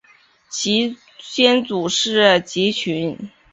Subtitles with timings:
[0.49, 3.29] 其先祖是汲郡。